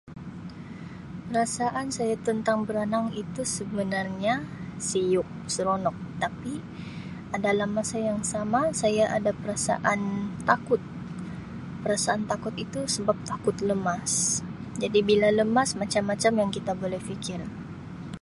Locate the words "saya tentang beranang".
1.97-3.07